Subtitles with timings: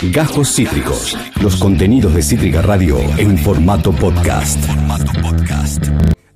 [0.00, 1.18] Gajos Cítricos.
[1.42, 4.56] Los contenidos de Cítrica Radio en formato podcast.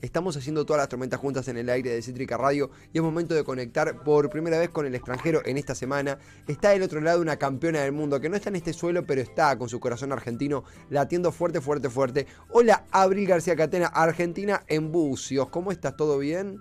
[0.00, 3.36] Estamos haciendo todas las tormentas juntas en el aire de Cítrica Radio y es momento
[3.36, 6.18] de conectar por primera vez con el extranjero en esta semana.
[6.48, 9.20] Está del otro lado una campeona del mundo que no está en este suelo, pero
[9.20, 12.26] está con su corazón argentino latiendo fuerte, fuerte, fuerte.
[12.50, 15.50] Hola, Abril García Catena, Argentina en Bucios.
[15.50, 15.96] ¿Cómo estás?
[15.96, 16.58] ¿Todo bien?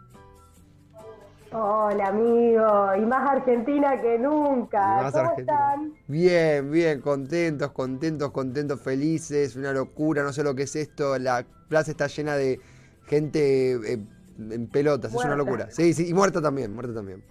[1.54, 4.79] Hola amigo, y más argentina que nunca.
[5.04, 5.57] Más ¿Cómo Argentina.
[5.73, 5.93] están?
[6.07, 9.55] Bien, bien, contentos, contentos, contentos, felices.
[9.57, 11.17] Una locura, no sé lo que es esto.
[11.20, 12.59] La plaza está llena de
[13.05, 13.99] gente eh,
[14.40, 15.70] en pelotas, es una locura.
[15.71, 17.21] Sí, sí, y muerta también, muerta también.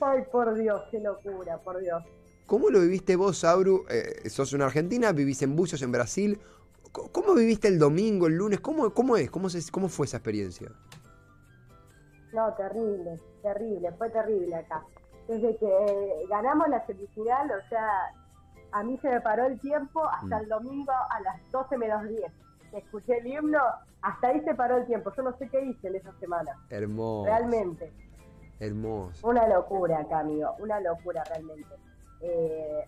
[0.00, 2.02] Ay, por Dios, qué locura, por Dios.
[2.44, 3.86] ¿Cómo lo viviste vos, Abru?
[3.88, 6.38] Eh, sos una argentina, vivís en Bucios, en Brasil.
[6.92, 8.60] ¿Cómo viviste el domingo, el lunes?
[8.60, 9.30] ¿Cómo, cómo es?
[9.30, 10.70] ¿Cómo, se- ¿Cómo fue esa experiencia?
[12.34, 14.82] No, terrible, terrible, fue terrible acá.
[15.28, 17.88] Desde que eh, ganamos la semifinal, o sea,
[18.72, 20.42] a mí se me paró el tiempo hasta Mm.
[20.42, 22.30] el domingo a las 12 menos 10.
[22.72, 23.60] Escuché el himno,
[24.02, 25.12] hasta ahí se paró el tiempo.
[25.16, 27.24] Yo no sé qué hice en esa semana, Hermoso.
[27.26, 27.92] realmente.
[28.60, 29.26] Hermoso.
[29.26, 31.68] Una locura acá, amigo, una locura realmente.
[32.20, 32.84] Eh,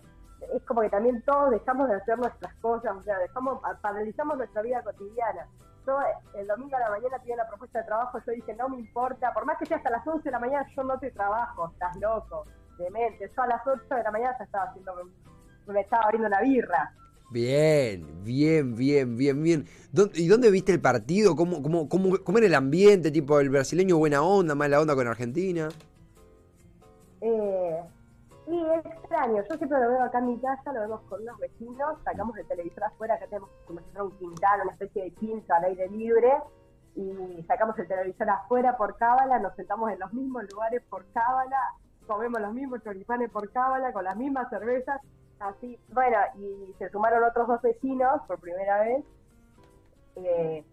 [0.53, 4.61] es como que también todos dejamos de hacer nuestras cosas, o sea, dejamos, paralizamos nuestra
[4.61, 5.47] vida cotidiana.
[5.85, 5.97] Yo
[6.35, 9.33] el domingo a la mañana tenía una propuesta de trabajo, yo dije, no me importa,
[9.33, 11.95] por más que sea hasta las 11 de la mañana, yo no te trabajo, estás
[11.97, 12.45] loco,
[12.77, 13.31] demente.
[13.35, 14.93] Yo a las 8 de la mañana ya estaba haciendo,
[15.67, 16.93] me estaba abriendo una birra.
[17.29, 19.65] Bien, bien, bien, bien, bien.
[19.91, 21.35] ¿Dó- ¿Y dónde viste el partido?
[21.35, 23.11] ¿Cómo, cómo, cómo, cómo era el ambiente?
[23.11, 25.67] Tipo, el brasileño buena onda, mala onda con Argentina.
[27.21, 27.81] Eh,
[29.27, 32.37] extraño, yo siempre lo veo acá en mi casa, lo vemos con unos vecinos, sacamos
[32.37, 35.63] el televisor afuera, acá tenemos como si fuera un quintal, una especie de quinto al
[35.65, 36.33] aire libre,
[36.95, 41.59] y sacamos el televisor afuera por cábala, nos sentamos en los mismos lugares por cábala,
[42.07, 45.01] comemos los mismos choripanes por cábala, con las mismas cervezas,
[45.39, 49.05] así, bueno, y se sumaron otros dos vecinos por primera vez,
[50.15, 50.65] eh,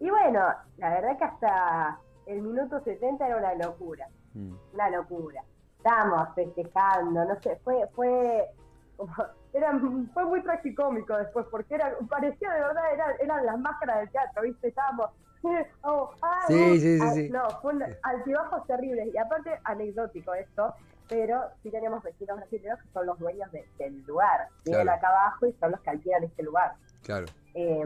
[0.00, 0.40] y bueno,
[0.78, 4.56] la verdad que hasta el minuto 70 era una locura Mm.
[4.74, 5.44] una locura.
[5.88, 8.48] Estábamos festejando, no sé, fue, fue,
[8.96, 9.12] como-
[9.52, 9.78] era,
[10.14, 14.42] fue muy tragicómico después, porque era, parecía de verdad, era- eran las máscaras del teatro,
[14.44, 14.68] ¿viste?
[14.68, 15.10] Estábamos,
[15.82, 17.28] oh, ah, Sí, oh, sí, sí, ah, sí.
[17.28, 20.74] No, fue un altibajos terribles, y aparte anecdótico esto,
[21.06, 24.96] pero sí tenemos vecinos brasileños que son los dueños de- del lugar, viven Claro.
[24.98, 26.72] acá abajo y son los que alquilan este lugar.
[27.02, 27.26] Claro.
[27.52, 27.84] Eh,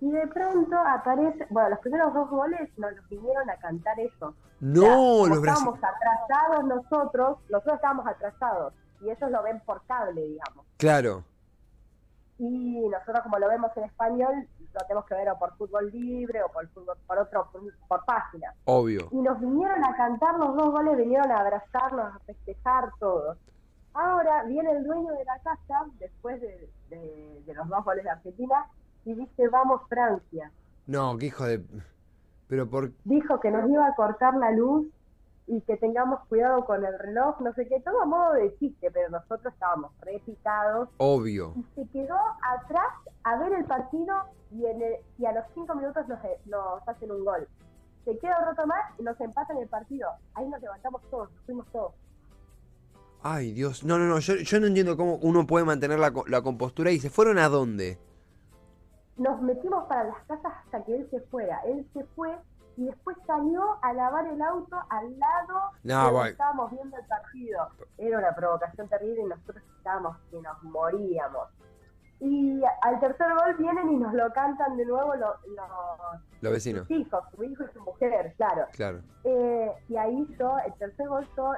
[0.00, 4.34] y de pronto aparece, bueno, los primeros dos goles nos los vinieron a cantar ellos.
[4.60, 9.82] No, O sea, los estábamos atrasados nosotros, nosotros estábamos atrasados y ellos lo ven por
[9.86, 10.64] cable, digamos.
[10.78, 11.24] Claro.
[12.38, 16.42] Y nosotros como lo vemos en español, lo tenemos que ver o por fútbol libre
[16.42, 18.52] o por fútbol, por otro, por, por página.
[18.66, 19.08] Obvio.
[19.10, 23.38] Y nos vinieron a cantar los dos goles, vinieron a abrazarnos, a festejar todos.
[23.94, 28.10] Ahora viene el dueño de la casa, después de, de- de los dos goles de
[28.10, 28.66] Argentina,
[29.06, 30.50] y dice, vamos Francia.
[30.86, 31.64] No, qué hijo de.
[32.48, 32.92] Pero por.
[33.04, 34.86] dijo que nos iba a cortar la luz
[35.46, 38.90] y que tengamos cuidado con el reloj, no sé qué, todo a modo de chiste,
[38.90, 41.54] pero nosotros estábamos re picados Obvio.
[41.56, 42.16] y se quedó
[42.56, 42.86] atrás
[43.24, 44.14] a ver el partido
[44.52, 47.48] y, en el- y a los cinco minutos nos, nos hacen un gol.
[48.04, 50.08] Se queda un rato más y nos empatan el partido.
[50.34, 51.92] Ahí nos levantamos todos, nos fuimos todos.
[53.22, 53.82] Ay, Dios.
[53.84, 54.18] No, no, no.
[54.20, 56.92] Yo, yo no entiendo cómo uno puede mantener la, la compostura.
[56.92, 57.98] ¿Y se fueron a dónde?
[59.16, 61.60] Nos metimos para las casas hasta que él se fuera.
[61.66, 62.36] Él se fue
[62.76, 67.06] y después salió a lavar el auto al lado No, de donde estábamos viendo el
[67.06, 67.68] partido.
[67.96, 71.48] Era una provocación terrible y nosotros estábamos que nos moríamos.
[72.20, 76.86] Y al tercer gol vienen y nos lo cantan de nuevo los, los Los vecinos.
[76.86, 78.66] sus hijos, su hijo y su mujer, claro.
[78.72, 79.00] Claro.
[79.24, 81.52] Eh, y ahí yo, el tercer gol, yo,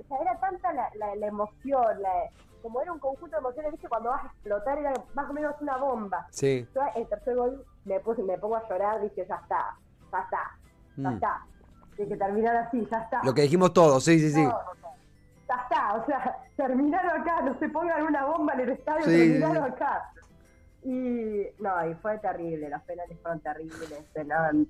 [0.00, 2.30] o sea, era tanta la, la, la emoción, la-
[2.62, 5.54] como era un conjunto de emociones, viste, cuando vas a explotar era más o menos
[5.60, 6.26] una bomba.
[6.30, 6.68] Sí.
[6.74, 9.76] Yo el tercer gol me puse, me pongo a llorar, dije, ya está,
[10.12, 10.38] ya está,
[10.96, 11.14] ya Mm.
[11.14, 11.40] está.
[11.96, 13.20] Tiene que terminar así, ya está.
[13.24, 14.44] Lo que dijimos todos, sí, sí, sí.
[14.44, 14.58] No,
[15.48, 19.10] ya está, o sea, terminaron acá, no se pongan una bomba en el estadio, Sí,
[19.10, 19.72] terminaron sí.
[19.72, 20.12] acá.
[20.82, 24.04] Y no, y fue terrible, los penales fueron terribles.
[24.26, 24.66] no.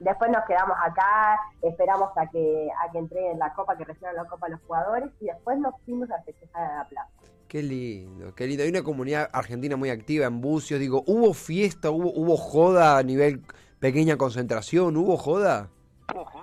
[0.00, 4.24] Después nos quedamos acá, esperamos a que a que entreguen la copa, que reciban la
[4.24, 7.10] copa los jugadores, y después nos fuimos a festejar a la plaza.
[7.48, 8.62] Qué lindo, qué lindo.
[8.62, 10.80] Hay una comunidad argentina muy activa en Bucios.
[10.80, 11.90] Digo, ¿hubo fiesta?
[11.90, 13.42] ¿Hubo, hubo joda a nivel
[13.78, 14.96] pequeña concentración?
[14.96, 15.68] ¿Hubo joda?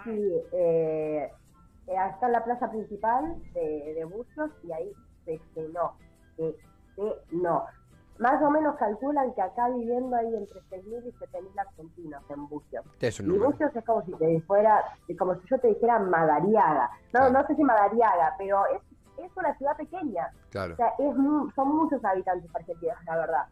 [0.04, 1.32] Sí, eh,
[1.88, 4.92] eh, está en la plaza principal de, de Bucios y ahí
[5.26, 5.94] se cenó,
[6.36, 6.56] se
[6.96, 7.66] cenó.
[8.20, 12.86] Más o menos calculan que acá viviendo hay entre 6.000 y 7.000 argentinos en Bucios.
[13.00, 13.38] Es un Y.
[13.38, 14.84] Bucios es como si te fuera,
[15.20, 16.90] como si yo te dijera Madariaga.
[17.14, 18.82] No, no sé si Madariaga, pero es
[19.18, 20.32] es una ciudad pequeña.
[20.50, 20.74] Claro.
[20.74, 21.16] O sea, es
[21.56, 23.46] son muchos habitantes argentinos, la verdad.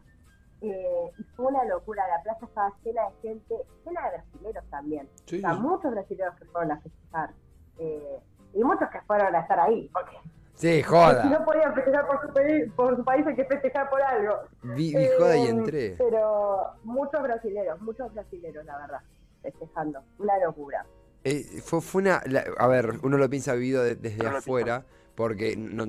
[0.62, 3.54] Eh, y fue una locura, la plaza estaba llena de gente,
[3.84, 5.08] llena de brasileños también.
[5.26, 7.30] Sí, o sea, muchos brasileños que fueron a festejar.
[7.78, 8.20] Eh,
[8.54, 10.16] y muchos que fueron a estar ahí, porque
[10.56, 11.24] Sí, si joda.
[11.24, 14.34] no podían festejar por su, país, por su país, hay que festejar por algo.
[14.62, 15.94] Vi, vi joda y Eh, entré.
[15.98, 19.00] Pero muchos brasileños, muchos brasileños, la verdad,
[19.42, 20.02] festejando.
[20.18, 20.84] Una locura.
[21.24, 22.22] Eh, fue, fue una.
[22.26, 25.84] la- a ver, uno lo piensa vivido de- desde afuera, porque no-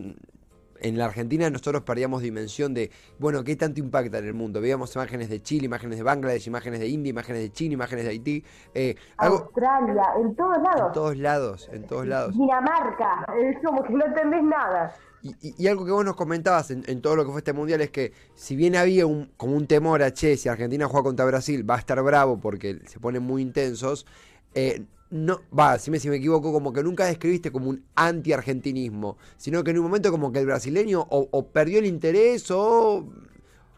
[0.81, 4.61] en la Argentina nosotros perdíamos dimensión de, bueno, ¿qué tanto impacta en el mundo?
[4.61, 8.11] Veíamos imágenes de Chile, imágenes de Bangladesh, imágenes de India, imágenes de China, imágenes de
[8.11, 8.43] Haití,
[8.73, 10.93] eh, algo Australia, en todos en lados.
[10.93, 12.33] todos lados, en todos lados.
[12.37, 14.95] Dinamarca, es como que no entendés nada.
[15.23, 17.51] Y, y- y algo que vos nos comentabas en, en todo lo que fue este
[17.53, 21.03] mundial es que si bien había un, como un temor a che, si Argentina juega
[21.03, 24.05] contra Brasil va a estar bravo porque se ponen muy intensos,
[24.53, 29.63] eh, no, va, decime si me equivoco, como que nunca describiste como un anti-argentinismo, sino
[29.63, 33.05] que en un momento como que el brasileño o, o perdió el interés o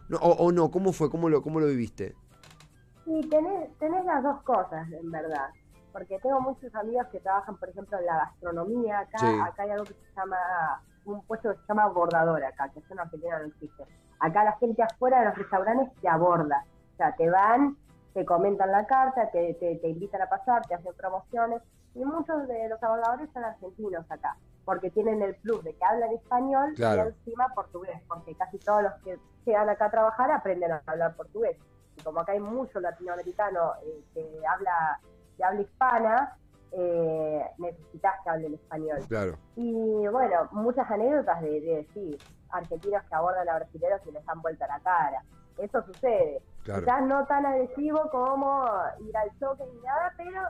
[0.09, 1.09] no, o, o no, ¿cómo fue?
[1.09, 2.15] ¿Cómo lo, cómo lo viviste?
[3.05, 5.49] Sí, tenés, tenés las dos cosas, en verdad.
[5.91, 8.99] Porque tengo muchos amigos que trabajan, por ejemplo, en la gastronomía.
[8.99, 9.39] Acá, Sí.
[9.43, 10.37] acá hay algo que se llama,
[11.05, 13.83] un puesto que se llama bordador acá, que eso en Argentina no existe.
[14.19, 16.63] Acá la gente afuera de los restaurantes te aborda.
[16.93, 17.77] O sea, te van,
[18.13, 21.61] te comentan la carta, te, te, te invitan a pasar, te hacen promociones.
[21.95, 26.11] Y muchos de los abordadores son argentinos acá, porque tienen el plus de que hablan
[26.13, 27.05] español Claro.
[27.05, 31.15] y encima portugués, porque casi todos los que llegan acá a trabajar aprenden a hablar
[31.15, 31.57] portugués
[31.97, 34.99] y como acá hay mucho latinoamericano eh, que habla
[35.35, 36.37] que habla hispana,
[36.71, 38.99] eh, necesitas que hablen español.
[39.07, 42.17] Claro, Y bueno, muchas anécdotas de, de sí,
[42.51, 45.23] argentinos que abordan a brasileños y les dan vuelta la cara.
[45.61, 46.41] Eso sucede.
[46.63, 46.81] claro.
[46.81, 48.65] Quizás no tan agresivo como
[48.99, 50.41] ir al choque ni nada, pero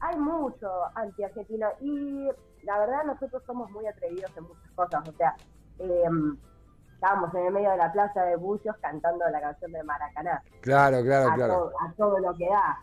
[0.00, 1.68] hay mucho anti-argentino.
[1.80, 2.28] Y
[2.64, 5.08] la verdad, nosotros somos muy atrevidos en muchas cosas.
[5.08, 5.34] O sea,
[5.78, 6.04] eh,
[6.94, 11.02] estábamos en el medio de la plaza de Bucios cantando la canción de Maracaná Claro,
[11.02, 11.52] claro, a, claro.
[11.54, 12.78] todo, a todo lo que da.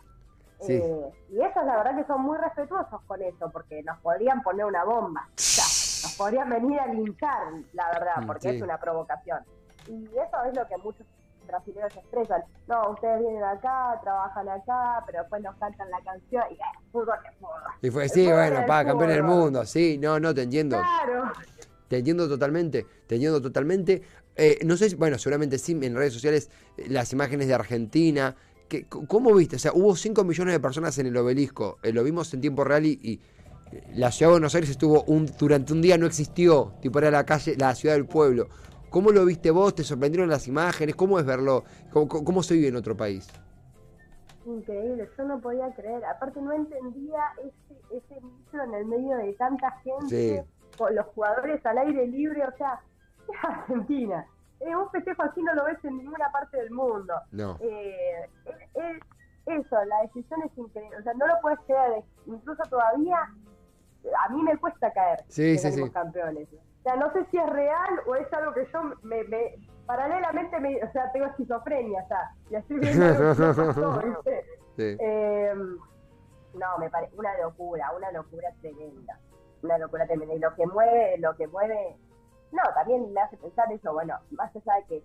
[0.60, 0.72] Sí.
[0.72, 4.64] Eh, y ellos la verdad que son muy respetuosos con eso, porque nos podrían poner
[4.64, 5.20] una bomba.
[5.28, 5.64] O sea,
[6.08, 8.56] nos podrían venir a linchar, la verdad, Mm, porque sí.
[8.56, 9.40] es una provocación.
[9.86, 11.06] Y eso es lo que muchos
[11.46, 12.42] brasileños expresan.
[12.66, 16.58] No, ustedes vienen acá, trabajan acá, pero después nos cantan la canción y eh,
[16.92, 17.60] fútbol es fútbol.
[17.82, 20.78] Y fue, sí, bueno, pa, campeón del mundo, sí, no, no, te entiendo.
[20.78, 21.32] Claro.
[21.88, 24.02] Te entiendo totalmente, te entiendo totalmente.
[24.34, 28.34] Eh, no sé, si- bueno, seguramente sí, en redes sociales, eh, las imágenes de Argentina.
[28.68, 29.54] Que, ¿Cómo viste?
[29.56, 31.78] O sea, hubo 5 millones de personas en el obelisco.
[31.84, 33.20] eh, lo vimos en tiempo real y, y,
[33.94, 36.72] la ciudad de Buenos Aires estuvo un, durante un día, no existió.
[36.80, 38.48] Tipo, era la calle, la ciudad del pueblo.
[38.90, 39.74] ¿Cómo lo viste vos?
[39.74, 40.94] ¿Te sorprendieron las imágenes?
[40.96, 41.64] ¿Cómo es verlo?
[41.92, 43.28] ¿Cómo, se vive en otro país?
[44.44, 46.04] Increíble, yo no podía creer.
[46.04, 50.76] Aparte no entendía ese, ese micro en el medio de tanta gente, Sí.
[50.78, 52.80] con los jugadores al aire libre, o sea,
[53.28, 54.24] es Argentina.
[54.60, 57.12] Eh, un festejo así no lo ves en ninguna parte del mundo.
[57.32, 57.58] No.
[57.60, 59.02] Eh, es- es-
[59.46, 60.96] eso, la decisión es increíble.
[60.98, 62.02] O sea, no lo puedes creer.
[62.26, 65.90] Incluso todavía a mí me cuesta caer Sí, que sí, sí.
[65.90, 66.48] campeones.
[66.86, 69.56] O sea, no sé si es real o es algo que yo me, me-
[69.86, 74.44] paralelamente, me, o sea, tengo esquizofrenia, o sea, y estoy viendo que no pasó, ¿viste?
[74.76, 74.96] Sí.
[75.00, 75.52] Eh,
[76.54, 79.18] no, me parece una locura, una locura tremenda.
[79.64, 80.34] Una locura tremenda.
[80.34, 81.96] Y lo que mueve, lo que mueve.
[82.52, 85.04] No, también me hace pensar eso, bueno, más allá de que.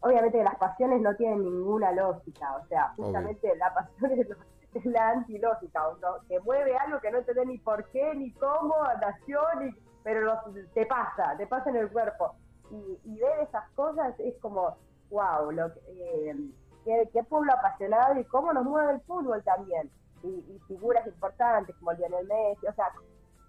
[0.00, 3.04] Obviamente que las pasiones no tienen ninguna lógica, o sea, Obvio.
[3.04, 4.36] justamente la pasión es, lo-
[4.74, 8.32] es la antilógica, o sea, te mueve algo que no entendés ni por qué, ni
[8.32, 9.70] cómo nació, ni,
[10.02, 10.40] pero lo-
[10.74, 12.34] te pasa, te pasa en el cuerpo.
[12.70, 14.76] Y, y ver esas cosas es como,
[15.10, 16.36] wow, lo, eh,
[16.84, 19.90] qué, pueblo apasionado y cómo nos mueve el fútbol también.
[20.22, 22.86] Y, y figuras importantes como Lionel Messi, o sea,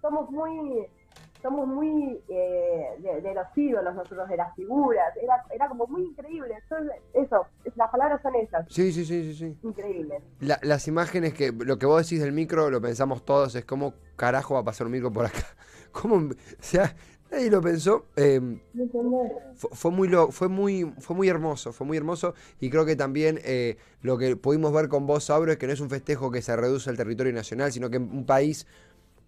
[0.00, 0.86] somos muy
[1.42, 6.04] somos muy eh, de, de los ídolos nosotros, de las figuras, era, era como muy
[6.04, 6.54] increíble.
[6.56, 6.76] Eso,
[8.20, 9.56] son esas, Sí, sí, sí, sí, sí.
[9.62, 10.22] increíbles.
[10.40, 13.94] La- las imágenes que lo que vos decís del micro lo pensamos todos, es como
[14.16, 15.44] carajo va a pasar un micro por acá.
[15.92, 16.16] ¿Cómo?
[16.16, 16.94] O sea,
[17.30, 18.06] nadie lo pensó.
[18.16, 19.32] eh, ¿Me entendés?
[19.54, 22.96] fue, fue muy lo- fue muy fue muy hermoso, fue muy hermoso y creo que
[22.96, 26.30] también eh, lo que pudimos ver con vos, Sabro, es que no es un festejo
[26.30, 28.66] que se reduce al territorio nacional, sino que un país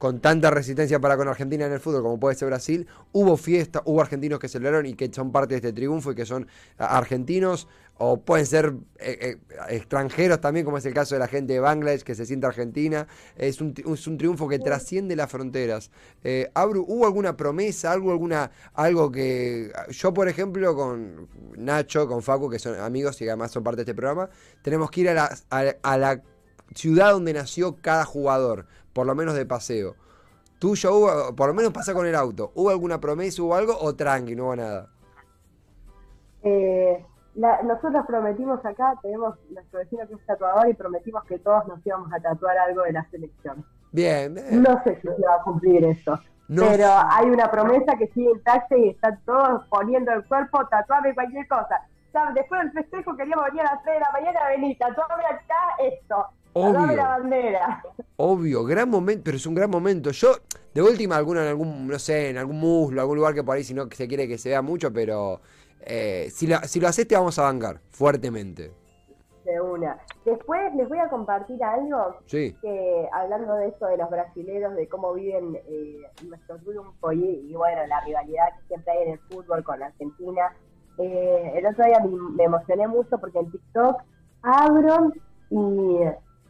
[0.05, 3.81] con tanta resistencia para con Argentina en el fútbol como puede ser Brasil, hubo fiesta,
[3.87, 6.47] hubo argentinos que celebraron y que son parte de este triunfo y que son
[6.77, 9.39] argentinos o pueden ser eh, eh,
[9.71, 13.07] extranjeros también, como es el caso de la gente de Bangladesh que se siente argentina.
[13.35, 15.91] Es un, es un triunfo que trasciende las fronteras.
[16.23, 22.51] Eh, ¿hubo alguna promesa, algo, alguna, algo que yo, por ejemplo, con Nacho, con Facu,
[22.51, 24.29] que son amigos y además son parte de este programa,
[24.61, 26.23] tenemos que ir a la
[26.75, 29.95] ciudad donde nació cada jugador, por lo menos de paseo.
[30.59, 32.53] Tuyo hubo, por lo menos pasa con el auto.
[32.55, 34.89] ¿Hubo alguna promesa, hubo algo o tranqui, no hubo nada?
[36.43, 37.05] Eh,
[37.35, 41.85] la- nosotros prometimos acá, tenemos nuestro vecino que es tatuador y prometimos que todos nos
[41.85, 43.65] íbamos a tatuar algo de la selección.
[43.93, 44.63] Bien, bien.
[44.63, 46.19] No sé si se va a cumplir eso.
[46.49, 51.15] No pero hay una promesa que sigue intacta y están todos poniendo el cuerpo, tatuame
[51.15, 51.81] cualquier cosa.
[52.35, 56.27] Después del festejo queríamos venir a las 3 de la mañana, vení, tatuame acá esto,
[56.55, 56.97] Obvio.
[56.97, 57.83] la bandera.
[58.17, 60.11] Obvio, gran momento, pero es un gran momento.
[60.13, 60.29] Yo,
[60.73, 63.65] de última, alguno en algún, no sé, en algún muslo, algún lugar que por ahí
[63.65, 65.41] si no se quiere que se vea mucho, pero
[65.81, 68.73] eh, si, lo, si lo haces te vamos a bancar, fuertemente.
[69.45, 69.99] De una.
[70.25, 72.57] Después les voy a compartir algo Sí.
[72.63, 75.97] que hablando de esto de los brasileros, de cómo viven eh,
[76.27, 80.51] nuestro triunfo y, y, bueno, la rivalidad que siempre hay en el fútbol con Argentina.
[80.99, 83.97] eh, el otro día me, me emocioné mucho porque en TikTok
[84.43, 85.13] abro
[85.51, 85.99] y,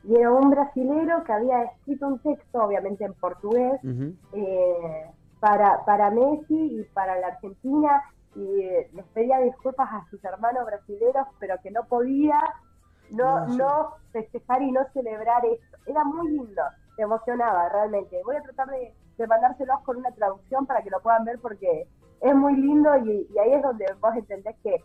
[0.06, 3.80] y era un brasilero que había escrito un texto, obviamente en portugués,
[4.32, 5.06] eh,
[5.40, 8.02] para, para Messi y para la Argentina
[8.34, 12.40] y eh, les pedía disculpas a sus hermanos brasileños, pero que no podía
[13.10, 13.58] no, No, sí.
[13.58, 15.76] no festejar y no celebrar esto.
[15.86, 16.62] Era muy lindo,
[16.96, 18.20] te emocionaba realmente.
[18.24, 21.86] Voy a tratar de, de mandárselos con una traducción para que lo puedan ver porque
[22.20, 24.82] es muy lindo y, y ahí es donde vos entendés que,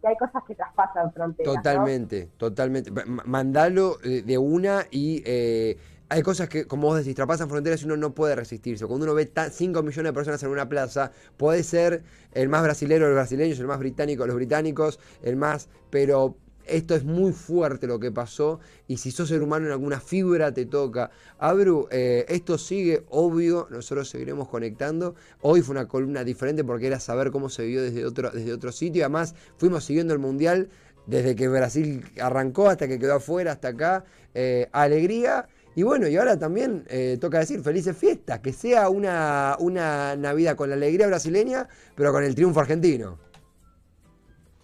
[0.00, 1.54] que hay cosas que traspasan fronteras.
[1.54, 2.90] Totalmente, totalmente.
[2.90, 5.76] Ma- Mandalo eh, de una y eh,
[6.08, 8.86] hay cosas que, como vos decís, traspasan fronteras y uno no puede resistirse.
[8.86, 12.02] Cuando uno ve 5 millones de personas en una plaza, puede ser
[12.32, 15.68] el más brasilero los brasileños, el más británico los británicos, el más...
[15.90, 16.36] Pero
[16.70, 20.52] esto es muy fuerte lo que pasó y si sos ser humano en alguna fibra
[20.52, 21.10] te toca.
[21.38, 25.14] Abru, eh, esto sigue, obvio, nosotros seguiremos conectando.
[25.40, 28.72] Hoy fue una columna diferente porque era saber cómo se vivió desde otro, desde otro
[28.72, 29.04] sitio.
[29.04, 30.68] Además, fuimos siguiendo el Mundial
[31.06, 34.04] desde que Brasil arrancó hasta que quedó afuera, hasta acá.
[34.34, 35.48] Eh, alegría.
[35.74, 40.56] Y bueno, y ahora también eh, toca decir felices fiestas, que sea una, una Navidad
[40.56, 43.29] con la alegría brasileña, pero con el triunfo argentino.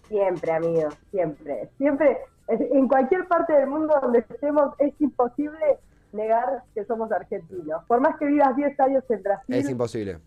[0.07, 1.69] Siempre, amigos, siempre.
[1.77, 5.79] Siempre, en cualquier parte del mundo donde estemos, es imposible
[6.13, 7.83] negar que somos argentinos.
[7.85, 10.19] Por más que vivas 10 años en Brasil, Es imposible.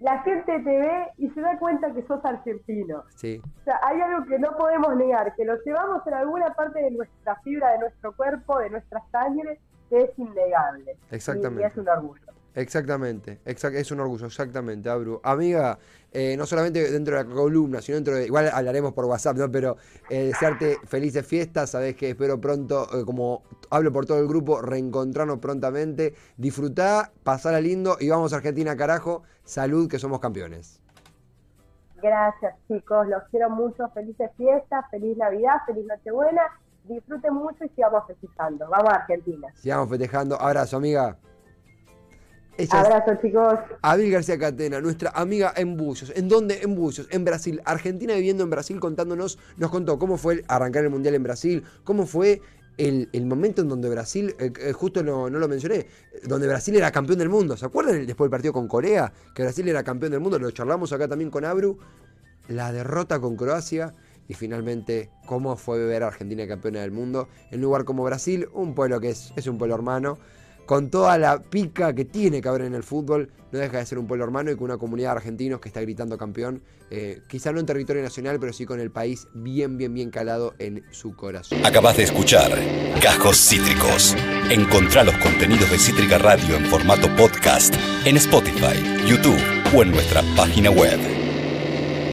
[0.00, 3.04] la gente te ve y se da cuenta que sos argentino.
[3.14, 3.40] Sí.
[3.60, 6.90] O sea, hay algo que no podemos negar, que lo llevamos en alguna parte de
[6.90, 10.96] nuestra fibra, de nuestro cuerpo, de nuestra sangre, que es innegable.
[11.12, 11.62] Exactamente.
[11.62, 12.32] Y, y es un orgullo.
[12.54, 15.20] Exactamente, exact- es un orgullo, exactamente, Abru.
[15.24, 15.78] Amiga,
[16.12, 18.26] eh, no solamente dentro de la columna, sino dentro de.
[18.26, 19.50] Igual hablaremos por WhatsApp, ¿no?
[19.50, 19.78] Pero
[20.10, 24.60] eh, desearte felices fiestas, sabes que espero pronto, eh, como hablo por todo el grupo,
[24.60, 26.12] reencontrarnos prontamente.
[26.36, 29.22] Disfrutá, pasala lindo y vamos a Argentina, carajo.
[29.44, 30.78] Salud, que somos campeones.
[32.02, 33.06] Gracias, chicos.
[33.08, 33.88] Los quiero mucho.
[33.94, 36.42] Felices fiestas, feliz Navidad, feliz Nochebuena.
[36.84, 38.68] Disfruten mucho y sigamos festejando.
[38.68, 39.48] Vamos a Argentina.
[39.54, 40.38] Sigamos festejando.
[40.38, 41.16] Abrazo, amiga.
[42.58, 43.58] Ella Abrazo, chicos.
[43.80, 46.12] Abil García Catena, nuestra amiga en Bucios.
[46.14, 46.60] ¿En dónde?
[46.62, 47.62] En Bucios, en Brasil.
[47.64, 51.64] Argentina viviendo en Brasil, contándonos, nos contó cómo fue el arrancar el Mundial en Brasil,
[51.84, 52.42] cómo fue
[52.76, 55.86] el, el momento en donde Brasil, eh, eh, justo no, no lo mencioné,
[56.24, 57.56] donde Brasil era campeón del mundo.
[57.56, 59.12] ¿Se acuerdan después del partido con Corea?
[59.34, 61.78] Que Brasil era campeón del mundo, lo charlamos acá también con Abru.
[62.48, 63.94] La derrota con Croacia
[64.28, 68.48] y finalmente cómo fue ver a Argentina campeona del mundo en un lugar como Brasil,
[68.52, 70.18] un pueblo que es, es un pueblo hermano
[70.66, 73.98] con toda la pica que tiene que haber en el fútbol, no deja de ser
[73.98, 77.52] un pueblo hermano y con una comunidad de argentinos que está gritando campeón, eh, quizá
[77.52, 81.14] no en territorio nacional, pero sí con el país bien, bien, bien calado en su
[81.14, 81.64] corazón.
[81.64, 82.50] Acabas de escuchar
[83.00, 84.16] Cajos Cítricos.
[84.50, 89.40] Encontrá los contenidos de Cítrica Radio en formato podcast en Spotify, YouTube
[89.74, 91.11] o en nuestra página web.